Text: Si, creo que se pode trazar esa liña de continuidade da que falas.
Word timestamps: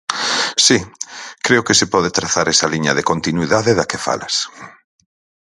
Si, 0.65 0.77
creo 1.45 1.65
que 1.67 1.77
se 1.79 1.89
pode 1.93 2.13
trazar 2.17 2.47
esa 2.53 2.71
liña 2.73 2.93
de 2.97 3.07
continuidade 3.11 3.71
da 3.77 3.89
que 3.89 4.03
falas. 4.07 4.35